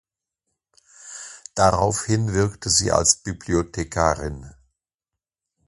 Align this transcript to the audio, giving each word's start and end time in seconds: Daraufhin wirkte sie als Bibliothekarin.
Daraufhin 1.53 2.33
wirkte 2.33 2.71
sie 2.71 2.91
als 2.91 3.17
Bibliothekarin. 3.17 4.49